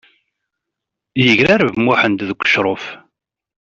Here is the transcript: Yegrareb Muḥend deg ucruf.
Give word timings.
Yegrareb 1.23 1.75
Muḥend 1.79 2.19
deg 2.29 2.39
ucruf. 2.43 2.85